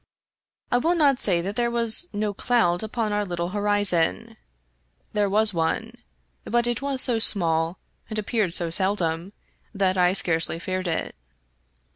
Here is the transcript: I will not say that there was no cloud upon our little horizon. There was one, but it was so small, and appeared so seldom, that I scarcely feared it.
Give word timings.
I 0.71 0.79
will 0.79 0.95
not 0.95 1.19
say 1.19 1.41
that 1.41 1.55
there 1.55 1.69
was 1.69 2.09
no 2.11 2.33
cloud 2.33 2.81
upon 2.81 3.13
our 3.13 3.23
little 3.23 3.49
horizon. 3.49 4.35
There 5.13 5.29
was 5.29 5.53
one, 5.53 5.93
but 6.43 6.65
it 6.65 6.81
was 6.81 7.03
so 7.03 7.19
small, 7.19 7.77
and 8.09 8.17
appeared 8.17 8.55
so 8.55 8.71
seldom, 8.71 9.31
that 9.75 9.99
I 9.99 10.13
scarcely 10.13 10.57
feared 10.57 10.87
it. 10.87 11.13